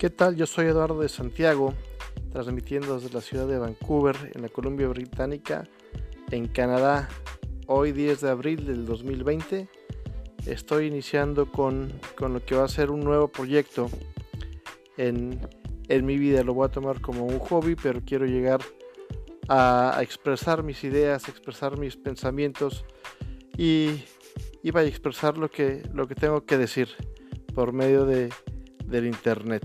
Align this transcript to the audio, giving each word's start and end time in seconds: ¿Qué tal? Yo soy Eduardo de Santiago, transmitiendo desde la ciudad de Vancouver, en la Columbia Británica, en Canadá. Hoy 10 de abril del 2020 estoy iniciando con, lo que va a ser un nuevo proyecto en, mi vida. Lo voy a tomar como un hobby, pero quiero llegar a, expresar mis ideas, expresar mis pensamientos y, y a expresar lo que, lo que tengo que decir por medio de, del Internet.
¿Qué 0.00 0.08
tal? 0.08 0.34
Yo 0.34 0.46
soy 0.46 0.64
Eduardo 0.64 1.02
de 1.02 1.10
Santiago, 1.10 1.74
transmitiendo 2.32 2.98
desde 2.98 3.12
la 3.12 3.20
ciudad 3.20 3.46
de 3.46 3.58
Vancouver, 3.58 4.32
en 4.34 4.40
la 4.40 4.48
Columbia 4.48 4.88
Británica, 4.88 5.68
en 6.30 6.48
Canadá. 6.48 7.10
Hoy 7.66 7.92
10 7.92 8.22
de 8.22 8.30
abril 8.30 8.64
del 8.64 8.86
2020 8.86 9.68
estoy 10.46 10.86
iniciando 10.86 11.52
con, 11.52 11.92
lo 12.18 12.42
que 12.42 12.54
va 12.54 12.64
a 12.64 12.68
ser 12.68 12.90
un 12.90 13.00
nuevo 13.00 13.28
proyecto 13.28 13.90
en, 14.96 15.38
mi 15.90 16.16
vida. 16.16 16.44
Lo 16.44 16.54
voy 16.54 16.68
a 16.68 16.70
tomar 16.70 17.02
como 17.02 17.26
un 17.26 17.38
hobby, 17.38 17.74
pero 17.74 18.00
quiero 18.02 18.24
llegar 18.24 18.62
a, 19.50 19.98
expresar 20.00 20.62
mis 20.62 20.82
ideas, 20.82 21.28
expresar 21.28 21.78
mis 21.78 21.98
pensamientos 21.98 22.86
y, 23.54 24.02
y 24.62 24.74
a 24.74 24.82
expresar 24.82 25.36
lo 25.36 25.50
que, 25.50 25.82
lo 25.92 26.08
que 26.08 26.14
tengo 26.14 26.46
que 26.46 26.56
decir 26.56 26.88
por 27.54 27.74
medio 27.74 28.06
de, 28.06 28.30
del 28.90 29.06
Internet. 29.06 29.64